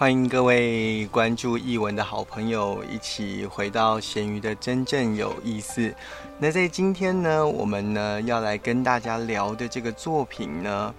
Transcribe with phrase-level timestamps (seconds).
[0.00, 5.94] 欢迎各位关注译文的好朋友一起回到咸鱼的真正有意思。
[6.38, 10.94] 那在今天呢，我们呢要来跟大家聊的这个作品呢，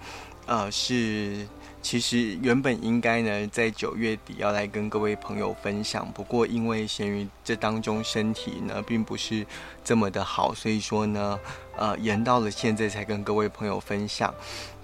[0.46, 1.44] 呃，是
[1.82, 9.44] 其实原本应该呢在九月底要来跟各位朋友分享，不过因为咸鱼这当中身体呢并不是
[9.84, 11.38] 这么的好，所以说呢，
[11.76, 14.32] 呃，延到了现在才跟各位朋友分享。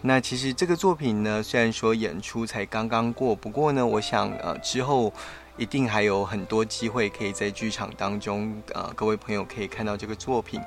[0.02, 5.12] 那其实这个作品呢，虽然说演出才刚刚过，不过呢，我想呃之后
[5.56, 10.60] 一定还有很多机会可以在剧场当中，呃，各位朋友可以看到这个作品。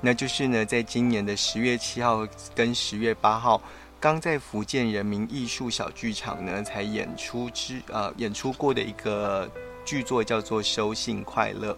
[0.00, 3.62] 那就是呢，在今年的十月七号跟十月八号，
[4.04, 9.50] 刚在福建人民艺术小剧场呢才演出之呃演出过的一个
[9.82, 11.72] 剧作，叫做《收信快乐》。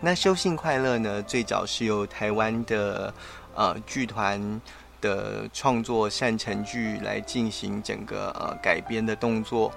[0.00, 3.12] 那《收信快乐》呢，最早是由台湾的
[3.54, 4.58] 呃剧团。
[5.02, 9.72] 的创作善成剧来进行整个呃改编的动作，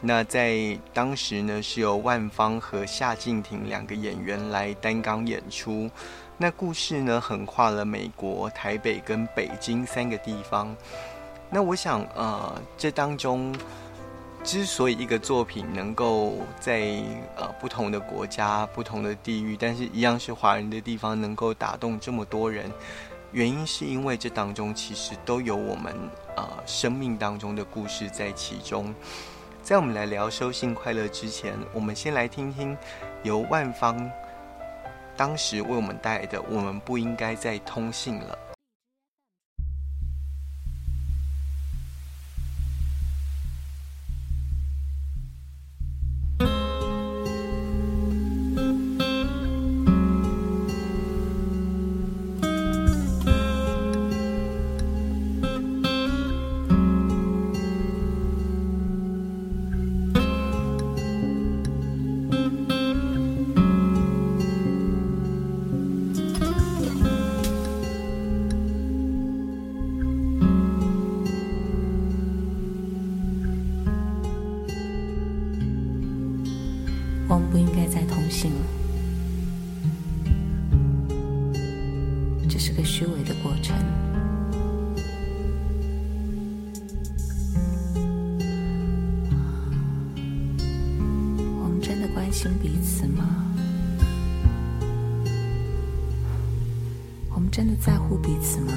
[0.00, 5.90] 那在当时呢是由万芳和夏静婷两个演员来担纲演出，
[6.42, 10.74] 那故事呢横跨了美国台北跟北京三个地方，
[11.50, 13.54] 那我想呃这当中
[14.42, 17.04] 之所以一个作品能够在
[17.36, 22.72] 呃不同的国家不同的地域，但是一样是华人的地方能够打动这么多人。
[23.32, 25.94] 原因是因为这当中其实都有我们
[26.38, 28.94] 呃生命当中的故事在其中。
[29.62, 32.74] 在我们来聊收信快乐之前，我们先来听听
[33.24, 34.10] 由万方
[35.20, 38.38] 当时为我们带来的《我们不应该再通信了》。
[97.80, 98.72] 在乎彼此吗？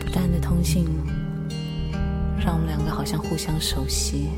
[0.00, 0.86] 不断的通信
[2.42, 4.30] 让我们两个好像互相熟悉。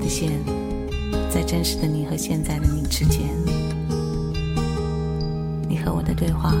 [0.00, 0.32] 的线，
[1.30, 3.20] 在真实的你和现在的你之间。
[5.68, 6.54] 你和我的对话，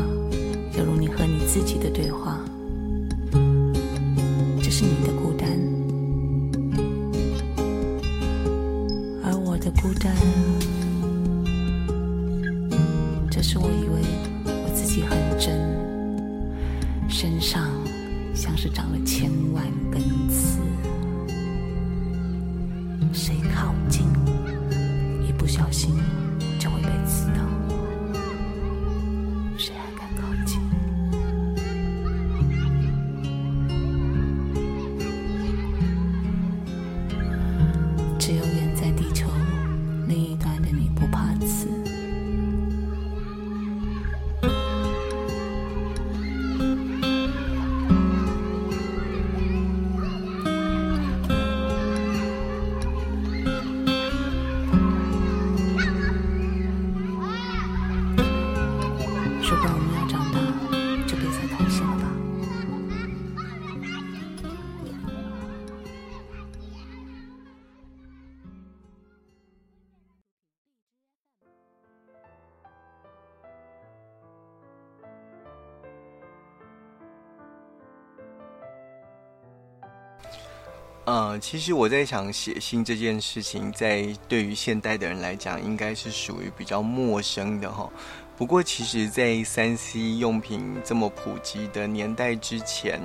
[81.10, 87.90] 呃，其实我在想，写信这件事情，在对于现代的人来讲，应该是属于比较陌生的哈。
[88.36, 93.00] 不过，其实，在三 C 用品这么普及的年代之前，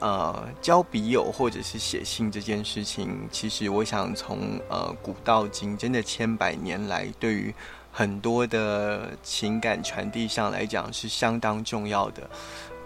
[0.00, 7.54] 呃，交笔友或者是写信这件事情，其实我想从呃古到今，真的千百年来，对于
[7.92, 12.30] 很多的情感传递上来讲，是相当重要的。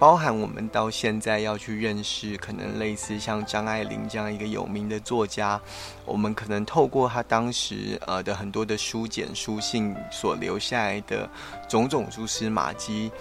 [0.03, 5.61] 包含我们到现在要去认识，可能类似像张爱玲这样一个有名的作家，
[6.05, 11.31] 我们可能透过他当时呃的很多的书简、书信所留下来的
[11.69, 13.13] 种种蛛丝马迹，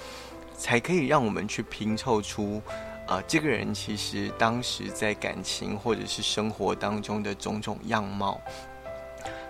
[0.58, 2.60] 才可以让我们去拼凑出
[3.06, 8.42] 啊、这个人其实当时在感情或者是生活当中的种种样貌。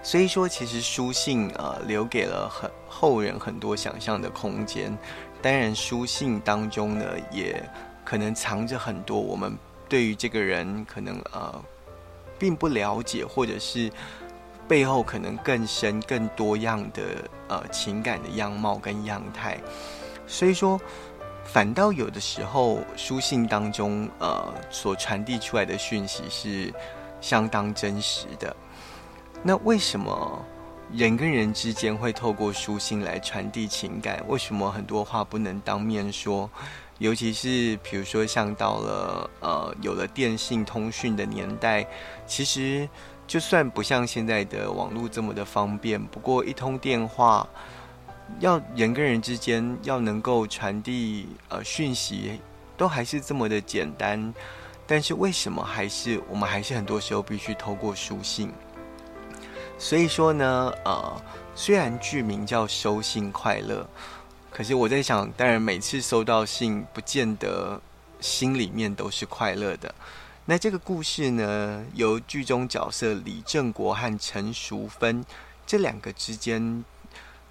[0.04, 4.98] 所以说，其实书信呃留给了很后人很多想象的空间。
[5.42, 7.68] 当然，书信当中呢，也
[8.06, 9.58] 可能藏着很多我们
[9.90, 11.64] 对于这个人可能呃
[12.38, 13.92] 并不了解，或者是
[14.68, 17.02] 背后可能更深、更多样的
[17.48, 19.58] 呃情感的样貌跟样态。
[20.28, 20.80] 所以说，
[21.44, 26.72] 反倒有的时候，书信当中呃所传递出来的讯息是
[27.20, 28.56] 相当真实的。
[29.42, 30.46] 那为什么？
[30.94, 36.50] 人跟人之间会透过书信来传递情感，为什么很多话不能当面说？
[37.00, 41.88] 尤其是比如说像到了呃有了电信通讯的年代，
[42.28, 42.88] 其实
[43.26, 47.48] 就算不像现在的网络这么的方便，不过一通电话，
[48.40, 52.40] 要人跟人之间要能够传递呃讯息，
[52.76, 54.34] 都还是这么的简单。
[54.86, 58.52] 但是为什么还是我们还是很多时候必须透过书信？
[59.82, 61.22] 所以说呢，呃，
[61.56, 63.90] 虽然剧名叫“收信快乐”，
[64.52, 67.82] 可是我在想，当然每次收到信，不见得
[68.20, 69.94] 心里面都是快乐的。
[70.46, 75.26] 那这个故事呢，由剧中角色李正国和陈淑芬
[75.66, 76.86] 这两个之间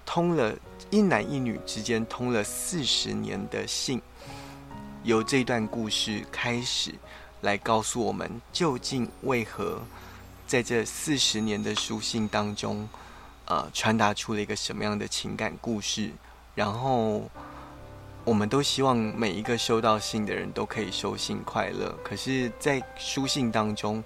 [0.05, 0.55] 通了
[0.89, 4.01] 一男一女之间通了四十年的信，
[5.03, 6.95] 由这段故事开始
[7.41, 9.81] 来告诉我们，究竟为何。
[10.51, 12.85] 在这四十年的书信当中，
[13.45, 16.11] 呃，传达出了一个什么样的情感故事？
[16.55, 17.23] 然后，
[18.25, 21.97] 我们都希望每一个收到信的人都可以收信快乐。
[22.03, 24.03] 可是，在书信当中，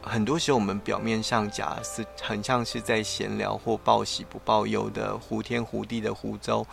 [0.00, 6.64] 很多时候我们表面上假是很像是在闲聊或报喜不报忧的胡天胡地的胡诌，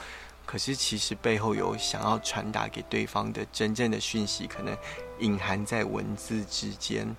[0.45, 4.77] 可是其实背后有想要传达给对方的真正的讯息，可能
[5.17, 7.15] 隐含在文字之间。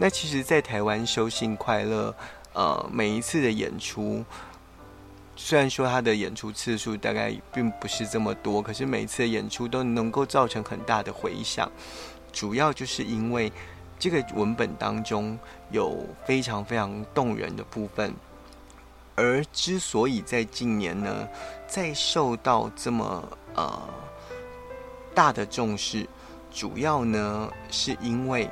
[0.00, 2.14] 那其实，在台湾收信快乐，
[2.52, 4.24] 呃，每一次的演出，
[5.34, 11.68] 虽然说他的演出次数大概并不是这么多，可是每一次的演出都能够造成很大的回响。
[12.32, 13.52] 主要就是因为
[13.98, 15.36] 这个文本当中
[15.72, 18.14] 有非常非常动人的部分，
[19.16, 21.28] 而之所以在近年呢，
[21.66, 23.82] 再受到这么呃
[25.12, 26.08] 大的重视，
[26.52, 28.48] 主要呢是因为。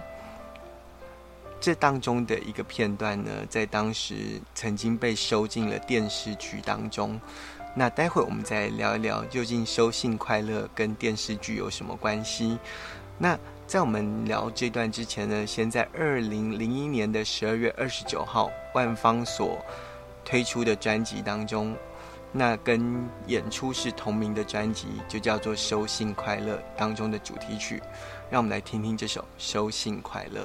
[1.67, 7.21] 这当中的一个片段呢，在当时曾经被收进了电视剧当中。
[7.75, 12.57] 那待会我们再聊一聊，究竟收信快乐跟电视剧有什么关系？
[13.19, 19.59] 那在我们聊这段之前呢，先在二零零一年的十二月二十九号，万方所
[20.25, 21.75] 推出的专辑当中，
[22.31, 27.83] 那跟演出是同名的专辑，就叫做《收信快乐》当中的主题曲。
[28.31, 30.43] 让我们来听听这首《收信快乐》。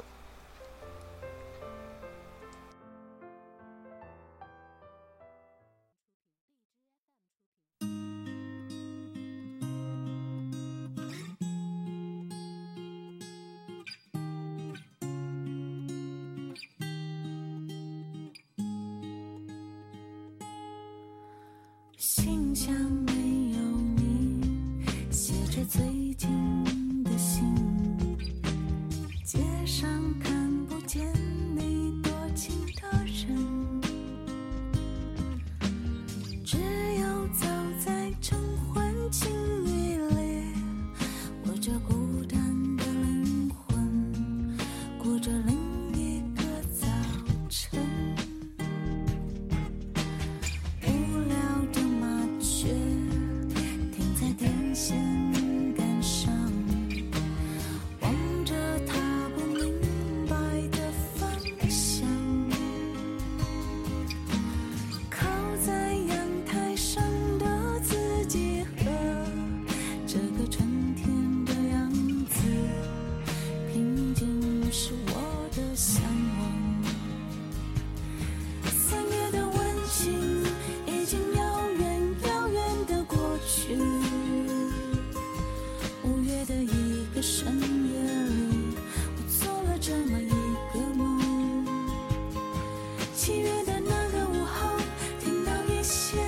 [95.84, 96.21] 谢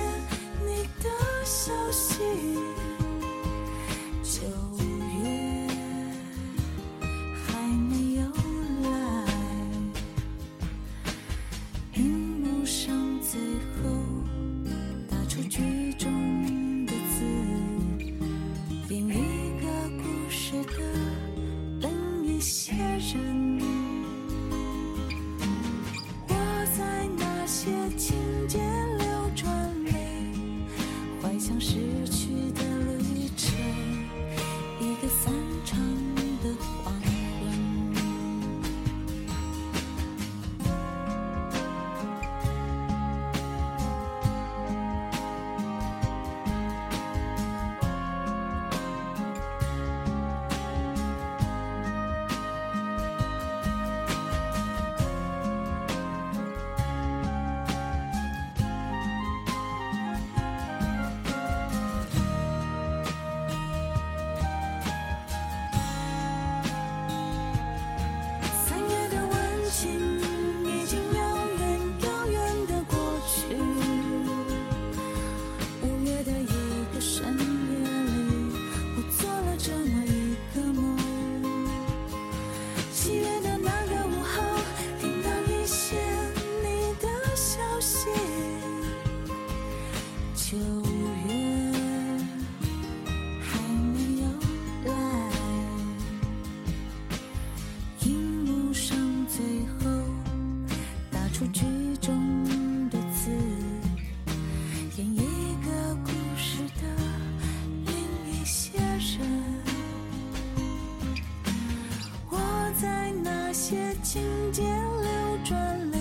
[113.54, 114.20] 些情
[114.50, 115.96] 节流转里，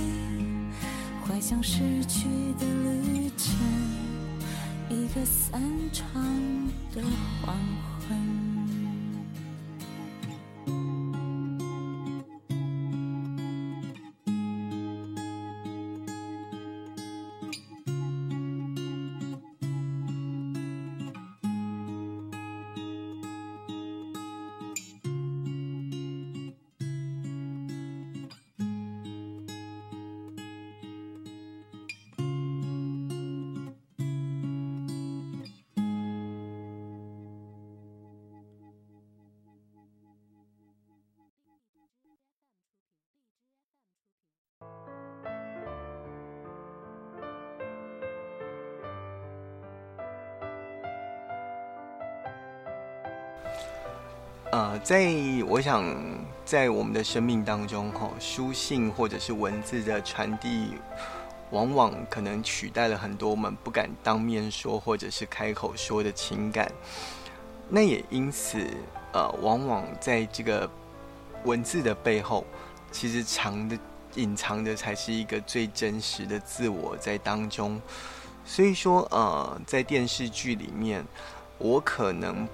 [1.24, 2.26] 怀想失去
[2.60, 3.56] 的旅程，
[4.90, 6.12] 一个散场
[6.96, 7.04] 的
[7.46, 7.56] 黄
[8.10, 8.53] 昏。
[54.84, 55.08] 在
[55.48, 55.82] 我想，
[56.44, 60.74] 在我们的生命当中，哈，书信或者是文字的传递，
[61.52, 66.70] 往往可能取代了很多我们不敢当面说或者是开口说的情感。
[67.70, 68.60] 那也因此，
[69.14, 70.70] 呃，往往在这个
[71.46, 72.46] 文字的背后，
[72.92, 73.80] 其实藏的、
[74.16, 77.82] 隐藏的才是一个最真实的自我在当中。
[78.44, 81.06] 所以说，呃，在电视剧里面，
[81.58, 82.46] 我可能。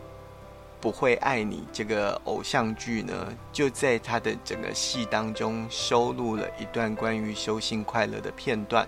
[0.81, 8.87] 不会爱你这个偶像剧呢，就在他的整个戏当中收录了一段关于修行快乐的片段，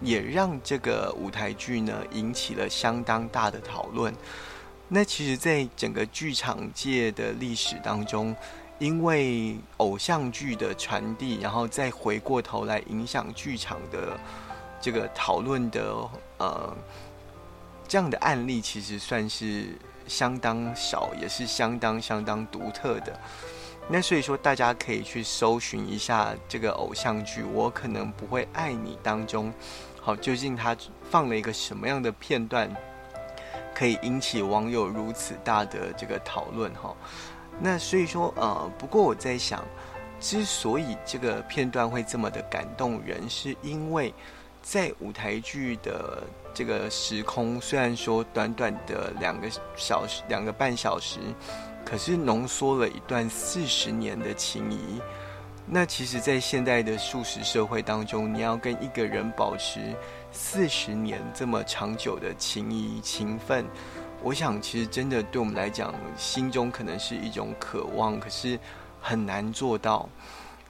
[0.00, 4.14] 也让这个舞台剧呢引起了相当大的讨论。
[4.88, 8.36] 那其实，在整个剧场界的历史当中，
[8.78, 14.20] 因为偶像剧的传递，然后再回过头来影响剧场的
[14.80, 15.94] 这个讨论的
[16.38, 16.76] 呃
[17.88, 23.18] 这样的案例其实算是相当少，也是相当相当独特的。
[23.88, 29.52] 那所以说，大家可以去搜寻一下这个偶像剧《我可能不会爱你》当中，
[30.00, 30.76] 好，究竟他
[31.10, 32.70] 放了一个什么样的片段，
[33.74, 36.94] 可以引起网友如此大的这个讨论哈？
[37.60, 39.64] 那所以说，呃，不过我在想，
[40.20, 44.14] 之所以这个片段会这么的感动人，是因为
[44.62, 46.22] 在舞台剧的
[46.54, 51.18] 这个时空，虽然说短短的两个小时、两个半小时。
[51.84, 55.00] 可是浓缩了一段四十年的情谊。
[55.66, 59.80] 那其实，在现代的素食社会当中，你要跟一个人保持
[60.30, 63.66] 四十年这么长久的情谊情分，
[64.22, 68.58] 我想其实真的对我们来讲，心中可能是一种渴望，可是
[69.00, 70.08] 很难做到，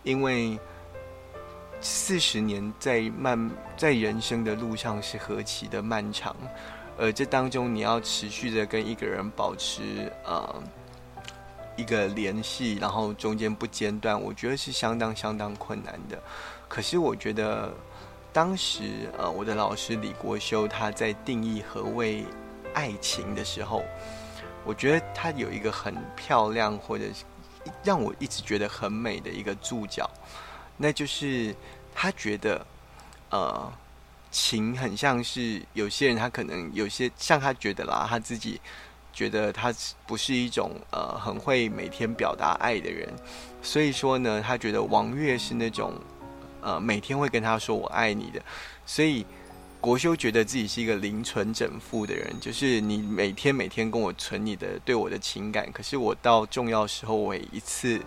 [0.02, 0.58] 因为
[1.82, 6.34] 四十年在漫在人生的路上是何其的漫长，
[6.96, 10.62] 而这当中你要持续的跟一个人保持呃。
[11.74, 16.22] 一个联系，然后中间不间断，我觉得是相当相当困难的。
[16.68, 17.72] 可是我觉得，
[18.30, 22.26] 当时呃，我的老师李国修他在定义何谓
[22.74, 23.82] 爱情的时候，
[24.66, 27.06] 我觉得他有一个很漂亮，或者
[27.82, 30.08] 让我一直觉得很美的一个注脚，
[30.82, 31.54] 那就是
[31.94, 32.66] 他觉得，
[33.30, 33.72] 呃，
[34.32, 38.60] 情很像是有些人他可能有些像他觉得啦，他自己。
[39.14, 39.70] 觉得他
[40.06, 43.06] 不是一种呃很会每天表达爱的人，
[43.62, 45.92] 所以说呢，他觉得王月是那种
[46.62, 48.40] 呃每天会跟他说我爱你的，
[48.86, 49.26] 所以
[49.82, 58.00] 国修觉得自己是一个零存整付的人，就是你每天每天跟我存你的对我的情感，可是我到重要时候我一次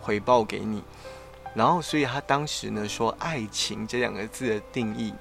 [0.00, 0.80] 回报给你，
[1.54, 5.14] 然后所以他当时呢说爱情这两个字的定义。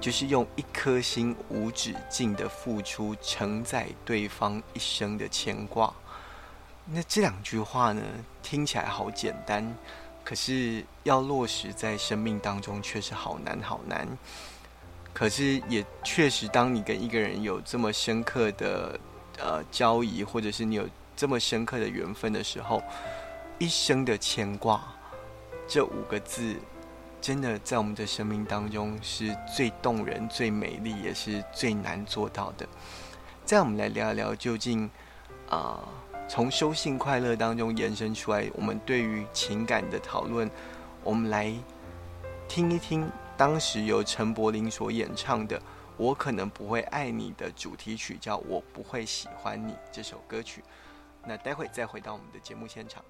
[0.00, 5.94] 就是用一颗心无止境的付出，承载对方一生的牵挂。
[6.86, 8.02] 那这两句话呢，
[8.42, 9.64] 听起来好简单，
[10.24, 14.08] 可是要落实在生命当中，却是好难好难。
[15.12, 18.98] 可是也确实，当你跟一个人有这么深刻的
[19.38, 22.82] 呃交易，或者是你有这么深刻的缘分的时候，
[23.56, 24.82] 一生的牵挂
[25.72, 26.54] 这五个字。
[27.18, 32.68] 真的在我们的生命当中是最动人、最美丽，也是最难做到的。
[33.44, 34.90] 再我们来聊一聊，究竟
[35.48, 35.88] 啊，
[36.28, 40.50] 从收信快乐当中延伸出来，我们对于情感的讨论，
[41.04, 41.54] 我们来
[42.48, 45.56] 听一听当时由陈柏霖所演唱的
[45.96, 50.62] 《我可能不会爱你》的主题曲，叫《我不会喜欢你》这首歌曲。
[51.24, 53.02] 那待会再回到我们的节目现场。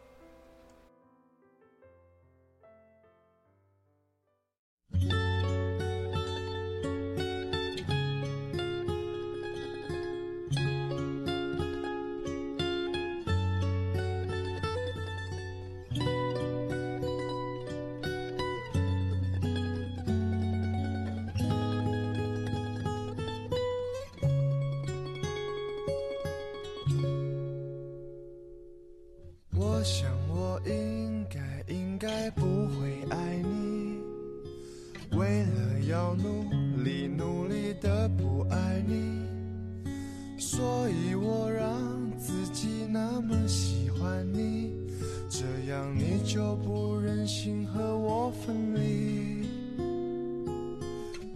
[46.32, 49.46] 就不忍心和我分离。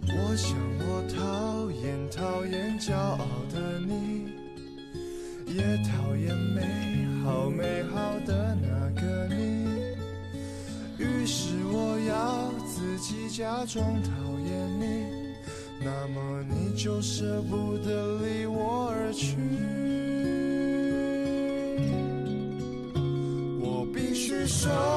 [0.07, 4.25] 我想我讨厌讨厌骄傲的你
[5.45, 9.67] 也讨厌美好美好的那个你。
[10.97, 14.09] 于是我要自己假装讨
[14.49, 15.05] 厌你
[15.79, 19.86] 那么你就舍不得离我而去。
[24.57, 24.96] 必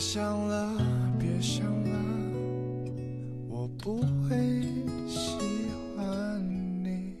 [0.00, 0.72] 想了，
[1.18, 1.98] 别想了，
[3.50, 4.62] 我不会
[5.06, 5.36] 喜
[5.94, 6.42] 欢
[6.82, 7.14] 你。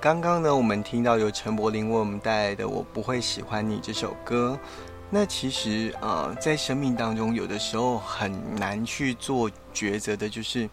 [0.00, 4.58] 刚刚呢，我们听到由陈柏霖为我们带来的《我不会喜欢你》这首歌。
[5.14, 10.66] 那其实呃，在生命当中，有的时候很难去做抉择的，就是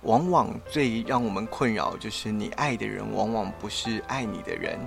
[0.00, 4.78] 往往最让我们困扰，就是你爱的人往往不是爱你的人，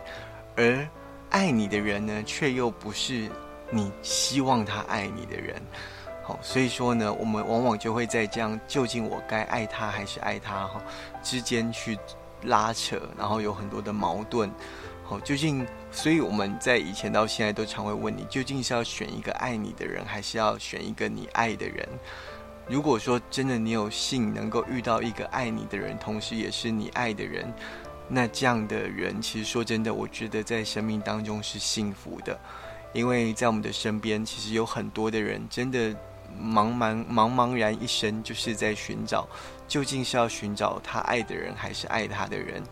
[0.57, 0.87] 而
[1.29, 3.29] 爱你的人呢，却又不是
[3.69, 5.61] 你希望他爱你的人。
[6.23, 10.81] 好，所以说呢，我们往往就会在这样究竟我该爱他还是爱他哈
[11.21, 11.95] 之间去
[12.41, 14.49] 拉扯，然后有很多的矛盾。
[15.07, 21.87] 好，究竟，所以我们在以前到现在都常会问你，究竟是要选一个爱你的人，还是要选一个你爱的人？
[22.67, 27.53] 如果说真的你有幸能够遇到一个爱你的人，同时也是你爱的人，
[28.09, 32.35] 那这样的人，其实说真的，我觉得在生命当中是幸福的，
[32.91, 35.93] 因为在我们的身边，其实有很多的人，真的
[36.41, 39.27] 茫茫茫茫然一生，就是在寻找，
[39.67, 42.63] 究竟是要寻找他爱的人，还是爱他的人？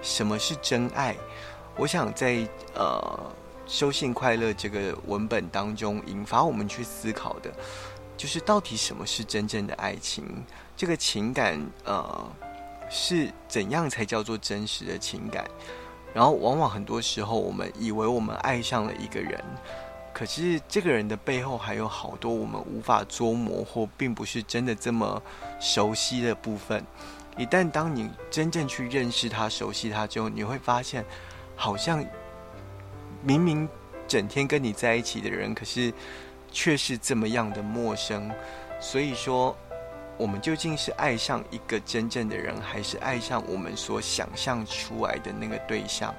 [0.00, 1.16] 什么是真爱？
[1.76, 3.18] 我想在呃
[3.66, 7.50] 修信快乐这个文本当中，引发我们去思考的，
[8.16, 10.24] 就是到底什么是真正的爱情？
[10.76, 12.30] 这个情感呃
[12.90, 15.44] 是怎样才叫做真实的情感？
[16.12, 19.42] 然后往往很多时候，我们以为我们爱上了一个人，
[20.12, 25.22] 可是这个人的背后还有好多我们无法捉摸或并不是真的这么
[25.58, 26.84] 熟悉的部分。
[27.38, 31.02] 一旦当你真正去认识他、熟悉他之后，你会发现。
[31.62, 32.04] 好像
[33.22, 33.68] 明明
[34.08, 35.94] 整天跟你在一起的人，可是
[36.50, 38.28] 却是这么样的陌生。
[38.80, 39.56] 所以说，
[40.18, 46.12] 我们究竟是爱上一个真正的人，还是爱上我们所想象出来的那个对象？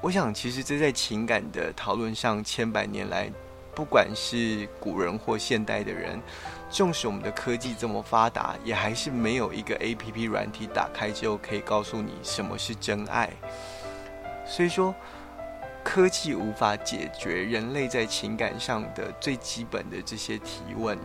[0.00, 3.28] 我想，其实这在情感的讨论上，千百年来，
[3.74, 6.22] 不管是古人或现代的人，
[6.70, 13.28] 纵使我们的科技这么发达，也还是没有一个 A P P 软体打开之后可以告诉你什么是真爱。
[14.46, 14.94] 所以说，
[15.82, 20.98] 科技无法解决人类在情感上的最基本的这些提问。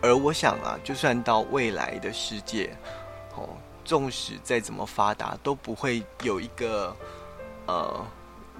[0.00, 2.70] 而我想啊，就算到未来的世界，
[3.36, 3.48] 哦，
[3.84, 6.94] 纵使再怎么发达，都不会有一个
[7.66, 8.04] 呃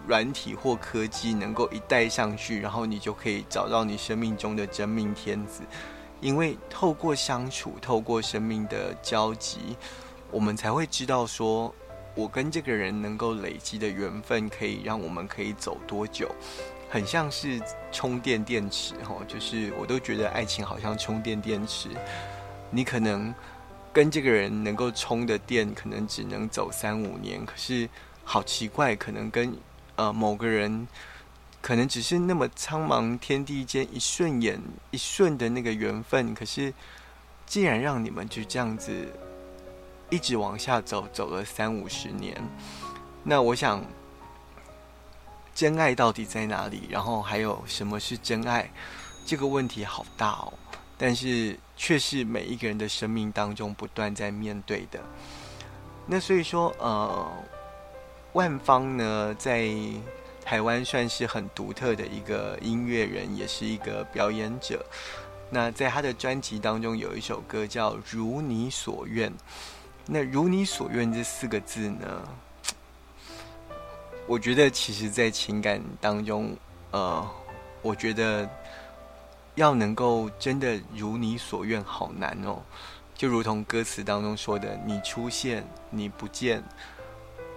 [0.07, 5.63] 软体或科技能够一带上去，然后你就可以找到你生命中的真命天子。
[6.21, 9.77] 因为透过相处，透过生命的交集，
[10.31, 11.75] 我们才会知道说。
[12.15, 16.31] 我跟这个人能够累积的缘分，可以让我们可以走多久？
[16.91, 17.59] 很像是
[17.91, 21.89] 充电电池，哈，就是我都觉得爱情好像充电电池。
[22.71, 23.35] 你可能
[23.95, 27.89] 跟这个人能够充的电，可能只能走三五年，可是
[28.25, 29.57] 好奇怪，可能跟
[29.97, 30.87] 呃某个人，
[31.63, 36.75] 可能只是那么苍茫天地间一瞬眼一瞬的那个缘分，可是
[37.47, 39.09] 既然让你们就这样子。
[40.13, 42.37] 一直往下走，走了三五十年。
[43.25, 43.83] 那我想，
[45.55, 46.83] 真爱到底在哪里？
[46.91, 48.71] 然后还有什么是真爱？
[49.25, 50.53] 这个问题好大哦。
[50.99, 55.01] 但是却是每一个人的生命当中不断在面对的。
[56.07, 57.27] 那所以说，呃，
[58.35, 59.67] 万芳呢，在
[60.45, 64.85] 台湾算是很独特的一个音乐人，也是一个表演者。
[65.49, 69.31] 那在他的专辑当中有一首歌叫《如你所愿》。
[70.07, 72.29] 那如你所愿这四个字呢？
[74.27, 76.57] 我觉得其实，在情感当中，
[76.91, 77.29] 呃，
[77.83, 78.49] 我觉得
[79.55, 82.63] 要能够真的如你所愿，好难哦。
[83.15, 86.63] 就如同歌词当中说的：“你出现，你不见，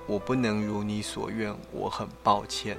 [0.06, 2.78] 我不能如你所愿，我很抱歉。”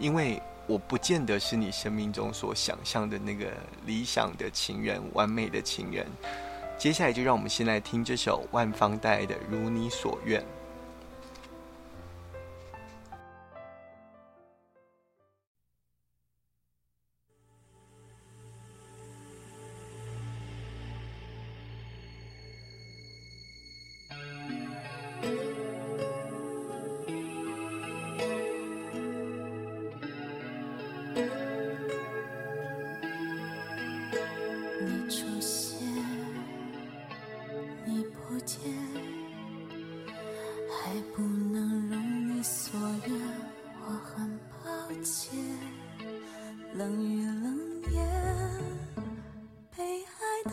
[0.00, 3.46] 因为我不见得是你生命中所想象的那个
[3.84, 6.06] 理想的情人、完美的情人。
[6.78, 10.40] 接下来，就让我们先来听这首万芳带来的《如你所愿》。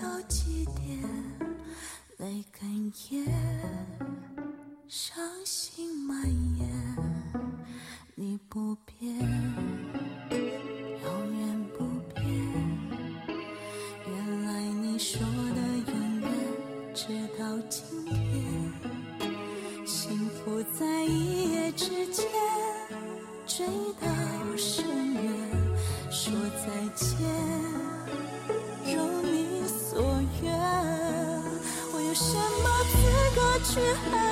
[0.01, 0.42] 道歉
[33.73, 34.22] 却还。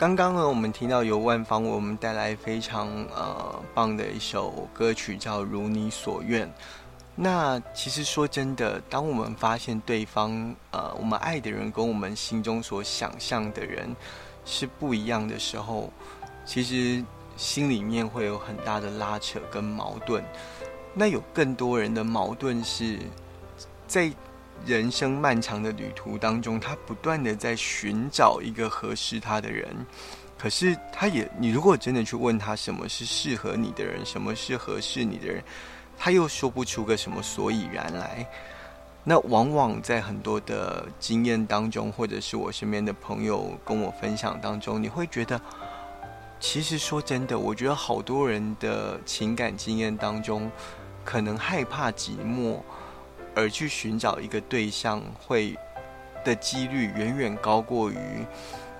[0.00, 6.48] 刚刚呢，我们听到由万芳为我们带来非常呃棒的一首歌曲，叫《如你所愿》。
[7.14, 13.94] 那其实说真的，当我们发现对方呃我们爱的人跟我们心中所想象的人
[14.46, 15.92] 是不一样的时候，
[16.46, 17.04] 其实
[17.36, 20.24] 心里面会有很大的拉扯跟矛盾。
[20.94, 22.98] 那有更多人的矛盾是
[23.86, 24.10] 在。
[24.66, 29.74] 人生漫长的旅途当中，他不断的在寻找一个合适他的人，
[30.38, 35.42] 可是他也，你如果真的去问他什么是适合你的人，什么是合适你的人，
[35.98, 38.26] 他又说不出个什么所以然来。
[39.02, 45.40] 那往往在很多的经验当中，或者是我身边的朋友跟我分享当中，你会觉得，
[46.38, 50.50] 其实说真的，我觉得好多人的情感经验当中，
[51.02, 52.58] 可能害怕寂寞。
[53.34, 55.56] 而去寻找一个对象，会
[56.24, 57.96] 的几率远远高过于，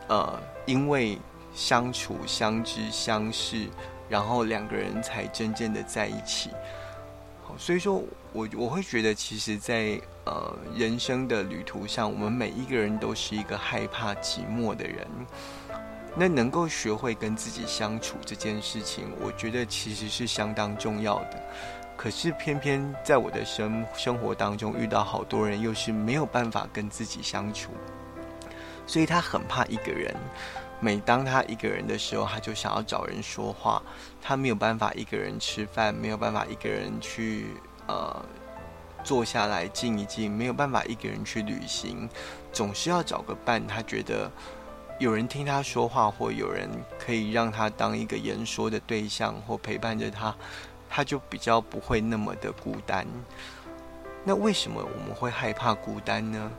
[0.09, 1.19] 呃，因为
[1.55, 3.69] 相处、相知、相识，
[4.09, 6.51] 然后两个人才真正的在一起。
[7.43, 15.07] 好，所以说我我会觉得，其实，在呃人生的旅途上，我们每一个人都是一个害怕寂寞的人。
[16.17, 21.43] 那能够学会跟自己相处这件事情，我觉得其实是相当重要的。
[22.01, 27.73] 可是偏偏在我的生生活当中遇到好多人，又是没有办法跟自己相处，
[28.87, 30.17] 所以他很怕一个人。
[30.81, 33.83] 每当他一个人的时候，他就想要找人说话。
[34.23, 37.49] 他没有办法一个人吃饭，没有办法一个人去
[37.87, 38.25] 呃
[39.05, 42.09] 坐下来静一静，没有办法一个人去旅行，
[42.51, 43.67] 总是要找个伴。
[43.67, 44.33] 他觉得
[44.99, 46.67] 有人听他说话，或有人
[46.99, 50.35] 可以让他当一个言说的对象，或陪伴着他。
[50.91, 53.07] 他就比较不会那么的孤单。
[54.25, 56.51] 那为什么我们会害怕孤单呢？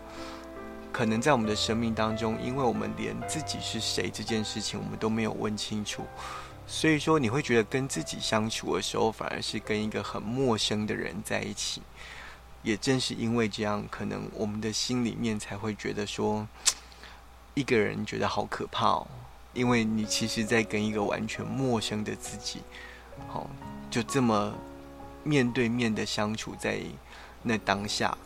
[0.92, 6.04] 可能在我们的生命当中，因为我们连自己是谁这件事情我们都没有问清楚，
[6.68, 11.82] 所以说你会觉得跟自己相处的时候，反而是跟一个很陌生的人在一起。
[12.64, 16.48] 也正是因为这样，可能我们的心里面才会觉得说，
[17.56, 19.08] 一个人觉得好可怕哦，
[19.54, 22.62] 因为你其实在跟一个完全陌生的自己，
[23.28, 23.50] 好。
[23.92, 24.54] 就这么
[25.24, 26.80] 面对面的相处在
[27.44, 28.18] 那当下，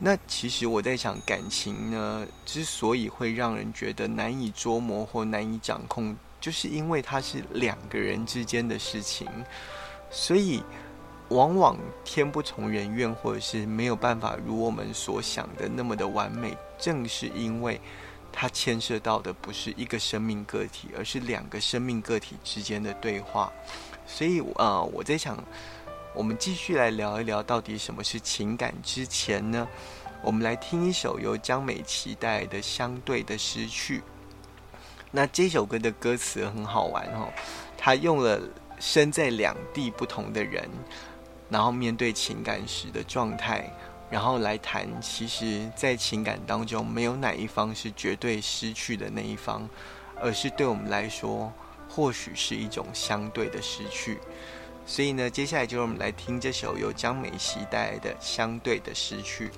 [0.00, 9.28] 那其实我在想，感情呢，之所以会让人觉得难以捉摸或难以掌控，就是因为它是两个人之间的事情，
[10.10, 10.60] 所以
[11.28, 17.80] 往往天不从人愿，或者是没有办法如我们所想的那么的完美，正是因为
[18.32, 23.52] 它牵涉到的不是一个生命个体，而是两个生命个体之间的对话。
[24.14, 25.42] 所以，呃，我在想，
[26.14, 28.74] 我们继续来聊一聊，到底什么是情感？
[28.82, 29.66] 之前呢，
[30.22, 34.00] 我们来听一首由江美琪带来的《相对的失去》。
[35.10, 37.32] 那这首歌的歌词很好玩哦，
[37.78, 38.38] 他用了
[38.78, 40.68] 身在两地不同的人，
[41.48, 43.74] 然后面对情感时的状态，
[44.10, 49.66] 然后来谈，其实，在情感当中，没有哪一方是绝对失去的那一方，
[50.20, 51.50] 而是对我们来说。
[51.94, 54.18] 或许是一种相对的失去，
[54.86, 59.48] 所以呢，接下来就让我们来听这首由江美琪带来的《相对的失去》。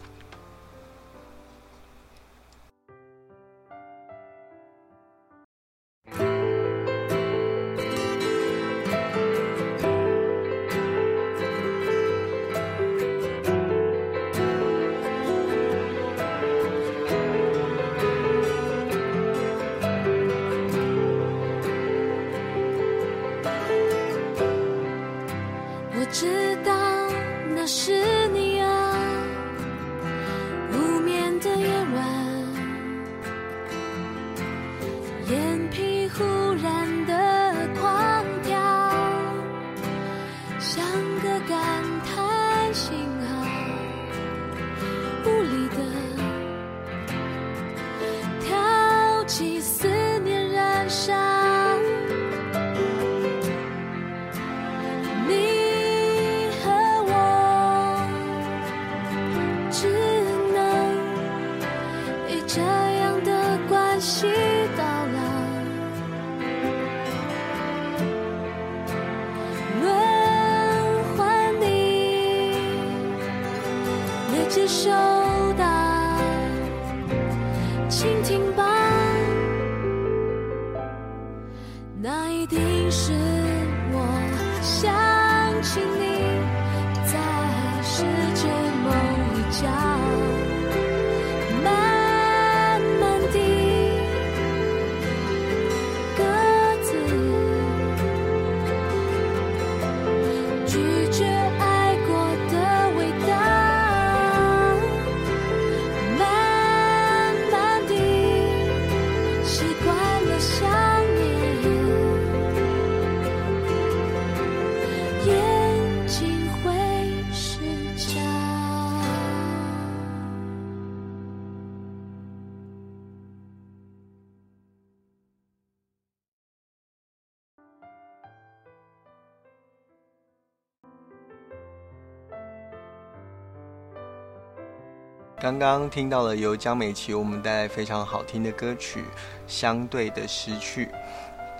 [135.44, 139.00] 刚刚听到了由江美琪我们带来非常好听的歌曲
[139.46, 140.86] 《相对的失去》。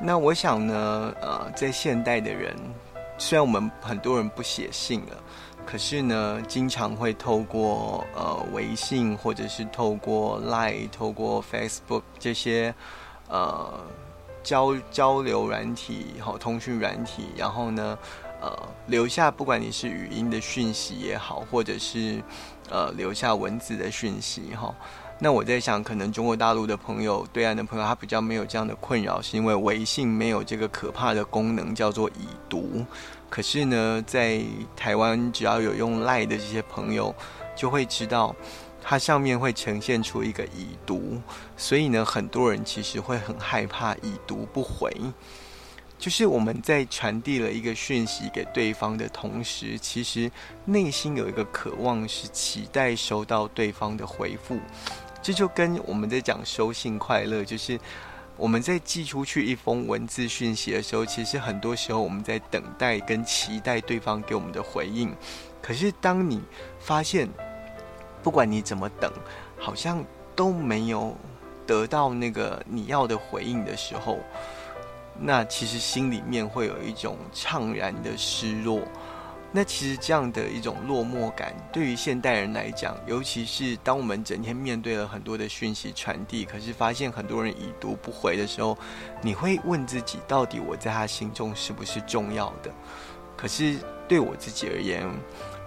[0.01, 2.57] 那我想呢，呃，在现代的人，
[3.19, 5.23] 虽然我们很多人不写信了，
[5.67, 12.75] 可是呢，经常会透过呃微信或者是透过 Line、透过 Facebook 这些
[13.29, 13.71] 呃
[14.43, 17.99] 交交流软体、好通讯软体，然后呢，
[18.41, 18.51] 呃，
[18.87, 22.23] 留下不管你是语音的讯息也好，或者是。
[22.71, 24.75] 呃，留下文字的讯息哈。
[25.21, 32.85] 那我在想，可能中国大陆的朋友、对岸的朋友，他比较没有这样的困扰，是因为微信没有这个可怕的功能，叫做已读。
[33.31, 34.43] 可是呢，在
[34.77, 37.15] 台湾，只要有用赖的这些朋友，
[37.55, 38.35] 就会知道
[38.83, 41.21] 它上面会呈现出一个已读，
[41.57, 44.93] 所以呢，很多人其实会很害怕已读不回。
[46.05, 50.31] 就是我们在传递了一个讯息给对方的同时，其实
[50.67, 54.59] 内心有一个渴望，是期待收到对方的回复。
[55.23, 57.81] 这就跟我们在讲收信快乐，就是
[58.37, 65.11] 我们在寄出去一封文字讯息的时候，其实很多时候我们在等待跟期待对方给我们的回应。
[65.63, 66.43] 可是当你
[66.81, 67.27] 发现，
[68.23, 69.11] 不管你怎么等，
[69.59, 70.05] 好像
[70.37, 71.17] 都没有
[71.67, 74.19] 得到那个你要的回应的时候，
[75.19, 78.83] 那其实心里面会有一种怅然的失落，
[79.53, 88.77] 那其实这样的一种落寞感，对于现代人来讲，尤其是当我们整天面对了很多的讯息传递，可是发现很多人已读不回的时候，
[89.23, 92.71] 你会问自己，到底我在他心中是不是重要的？
[93.37, 95.09] 可是对我自己而言，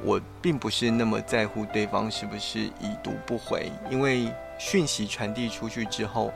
[0.03, 4.29] 我并不是那么在乎对方是不是已读不回，因为
[4.59, 6.33] 讯息传递出去之后。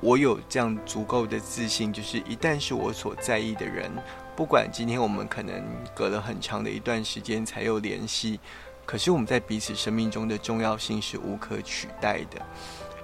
[0.00, 3.90] 我有这样足够的自信，就是一旦是我所在意的人，
[4.36, 8.38] 不管今天我们可能隔了很长的一段时间才有联系，
[8.84, 12.40] 可是我们在彼此生命中的重要性是无可取代的。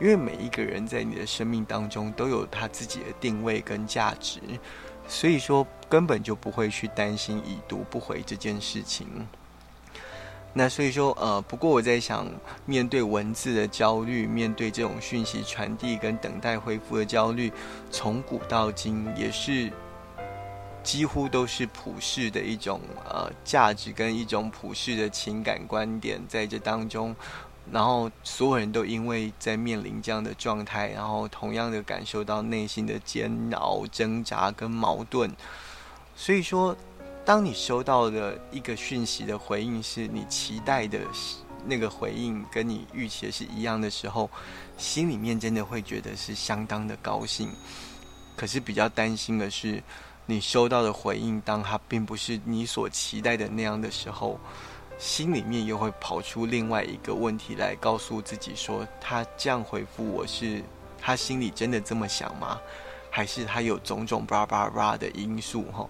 [0.01, 4.41] 因为每一个人在你的生命当中都有他自己的定位跟价值，
[5.07, 9.07] 所以说根本就不会去担心已读不回这件事情。
[10.55, 12.29] 那所以说，呃，不过我在想，
[12.67, 17.51] 面对文字的焦虑，面对这种讯息传递跟等待回复的焦虑，
[17.91, 19.73] 从古到今也是
[20.83, 27.17] 几乎都是普世的一种呃价值跟一种普世的情感观点在这当中，
[27.71, 35.35] 然后所有人都因为在面临这样的状态，然后同样的感受到内心的煎熬、挣扎跟矛盾，
[36.15, 36.77] 所以说。
[37.25, 40.99] 当你收到的一个讯息的回应是你期待的
[41.65, 44.29] 那个回应，跟你预期的是一样的时候，
[44.77, 47.49] 心里面真的会觉得是相当的高兴。
[48.35, 49.81] 可是比较担心的是，
[50.27, 54.41] 你收到的回应，当它并不是你所期待的那样的时候，
[54.99, 60.61] 心里面又会跑出另外一个问题来，告诉自己说：他这样回复我是
[61.01, 62.61] 他心里真的这么想吗？
[63.11, 65.63] 还是他有种种叭叭叭的因素？
[65.71, 65.89] 哈。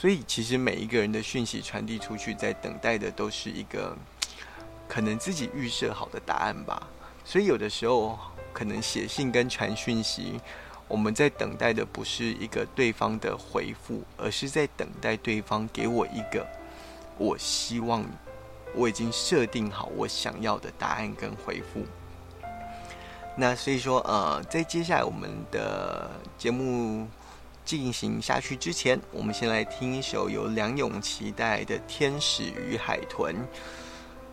[0.00, 3.96] 所以，其实每一个人的讯息传递出去，在等待的都是一个
[4.86, 6.86] 可能自己预设好的答案吧。
[7.24, 8.16] 所以，有的时候
[8.52, 10.40] 可能写信跟传讯息，
[10.86, 16.46] 我们在等待的不是一个对方的回复，而是在等待对方给我一个
[17.16, 18.04] 我希望
[18.76, 21.84] 我已经设定好我想要的答案跟回复。
[23.36, 27.08] 那所以说，呃，在接下来我们的节目。
[27.68, 33.34] 进行下去之前，我们先来听一首由梁咏琪带来的《天使与海豚》。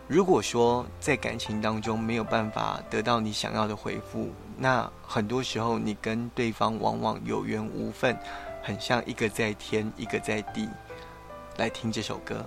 [0.08, 8.16] 如果说在感情当中没有办法得到你想要的回复，那很多时候你跟对方往往有缘无分，
[8.62, 10.66] 很像一个在天，一个在地。
[11.58, 12.42] 来听这首歌。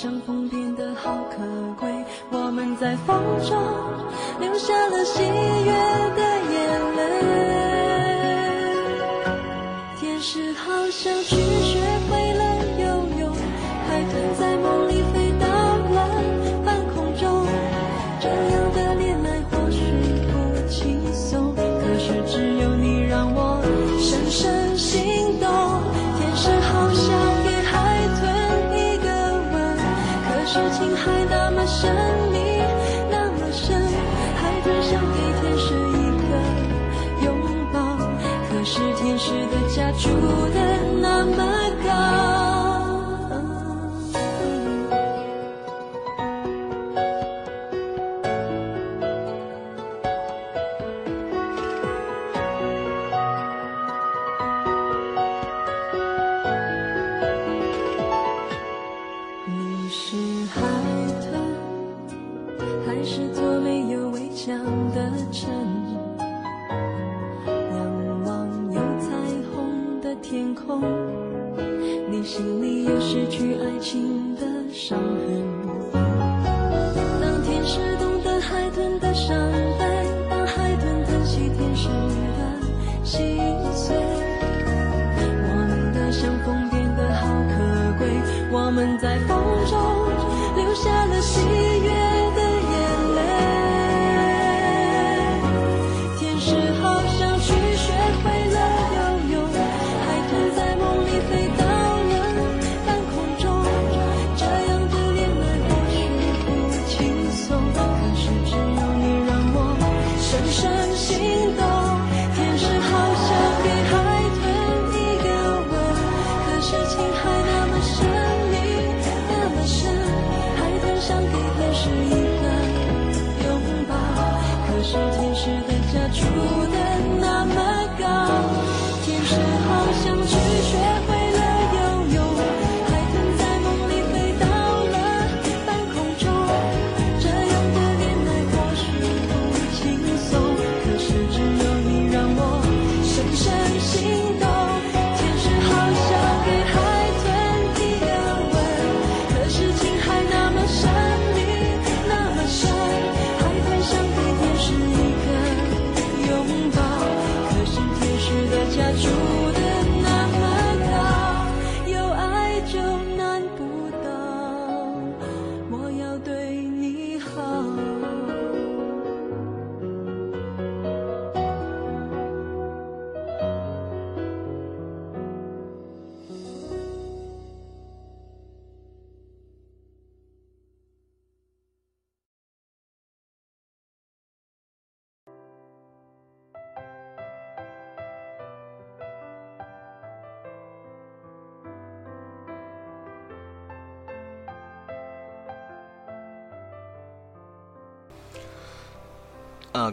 [0.00, 1.38] 相逢变得好可
[1.76, 1.92] 贵，
[2.30, 3.58] 我们在风中
[4.38, 5.72] 留下了喜悦
[6.14, 6.22] 的
[6.52, 6.56] 眼
[6.94, 7.02] 泪。
[9.98, 11.12] 天使好像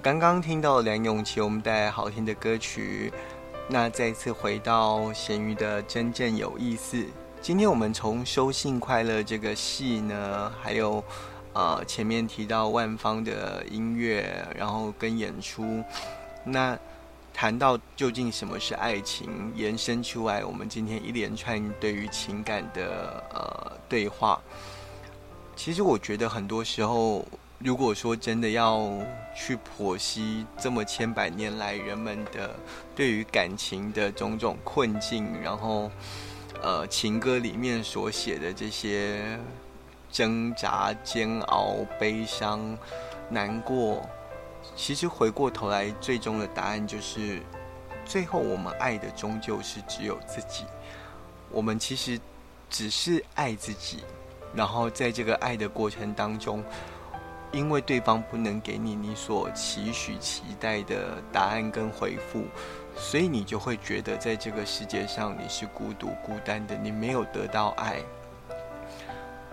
[0.02, 3.12] 刚刚听到梁咏琪我们带来好听的歌曲，
[3.70, 7.06] 那再次回到咸鱼的真正有意思。
[7.42, 11.04] 今天我们从《收信快乐》这个戏呢，还有
[11.54, 15.84] 呃前面提到万方的音乐，然后跟演出，
[16.44, 16.78] 那
[17.34, 24.42] 谈到究竟什么是爱情，延伸出来我们今天一连串对于情感的呃对话。
[25.56, 27.26] 其实我觉得很多时候，
[27.58, 28.92] 如果说真的要
[29.34, 32.54] 去剖析这么千百年来人们的
[32.94, 35.90] 对于感情的种种困境，然后
[36.62, 39.40] 呃情歌里面所写的这些
[40.12, 42.78] 挣扎、煎熬、悲伤、
[43.30, 44.08] 难过，
[44.76, 47.42] 其实回过头来，最终的答案就是，
[48.04, 50.66] 最后我们爱的终究是只有自己。
[51.50, 52.20] 我们其实
[52.70, 54.04] 只是爱自己。
[54.54, 56.64] 然后在这个爱的过程当中，
[57.56, 62.44] 因为对方不能给你你所期许、期待的答案跟回复，
[62.98, 67.96] 所以你就会觉得在这个世界上你是孤独、孤单的，你没有得到爱。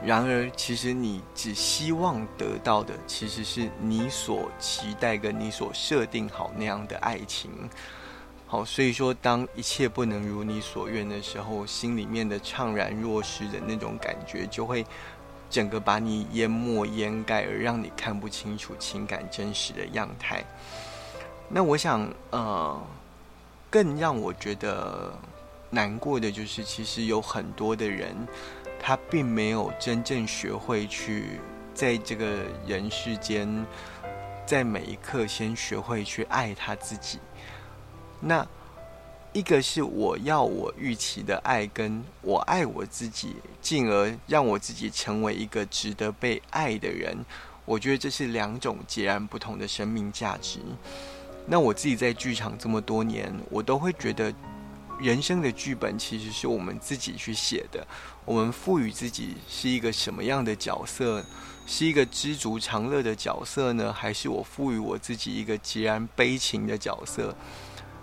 [0.04, 7.52] 然而，其实你只希望得到的，其实是你所期待跟你所设定好那样的爱情。
[8.48, 14.84] 好，所以说，当一切不能如你所愿的时候，心里面的怅然若失的那种感觉，就会
[15.52, 20.42] 整个把你淹没、掩盖，而让你看不清楚情感真实的样态。
[21.46, 22.82] 那我想，呃，
[23.68, 25.12] 更让我觉得
[25.68, 28.16] 难过的就是，其实有很多的人，
[28.80, 31.38] 他并没有真正学会去
[31.74, 33.66] 在这个人世间，
[34.46, 37.18] 在每一刻先学会去爱他自己。
[38.18, 38.46] 那
[39.32, 47.16] 一个是我要我预期的爱，跟我爱我自己，进而让我自己成为一个值得被爱的人。
[47.64, 50.58] 我觉得这是两种截然不同的生命价值。
[51.46, 54.32] 那我自己在剧场这么多年，我都会觉得。
[55.00, 57.84] 人生的剧本其实是我们自己去写的。
[58.24, 61.24] 我们赋予自己是一个什么样的角色？
[61.66, 67.34] 是一个知足常乐的角色呢，还是我赋予我自己一个截然悲情的角色？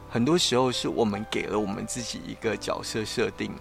[0.09, 3.51] 很多时候是我们给了我们自己一个角色设定，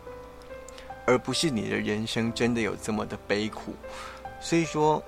[1.07, 3.75] 而不是你的人生真的有这么的悲苦。
[4.41, 5.03] 所以说，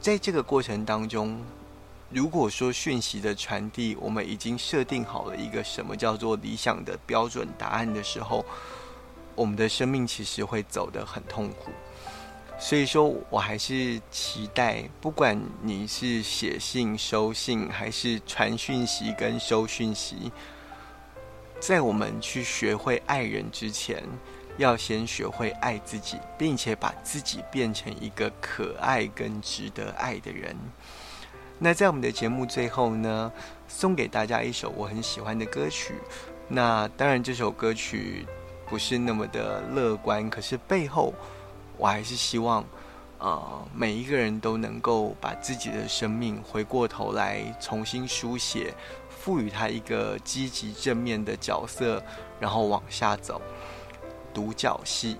[0.00, 1.38] 在这个过程当中。
[2.14, 8.44] 如果说讯息的传递，我们已经设定好了一个什么叫做理想的标准答案的时候，
[9.34, 11.70] 我们的生命其实会走得很痛苦。
[12.62, 20.30] 所以说我还是期待，不管你是写信、收信，还是传讯息跟收讯息，
[21.58, 24.00] 在我们去学会爱人之前，
[24.58, 30.56] 要先学会爱自己，并且把自己变成一个可爱跟值得爱的人。
[31.58, 33.32] 那在我们的节目最后呢，
[33.66, 35.94] 送给大家一首我很喜欢的歌曲。
[36.46, 38.24] 那当然，这首歌曲
[38.68, 41.12] 不是那么的乐观，可是背后
[41.76, 42.64] 我还是希望，
[43.18, 48.74] 呃，每一个人都能够把自己的生命回过头来重新书写，
[49.08, 52.02] 赋予他一个积极正面的角色，
[52.38, 53.40] 然后往下走。
[54.34, 55.16] 独角戏。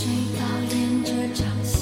[0.00, 0.06] 谁
[0.38, 1.77] 导演这场戏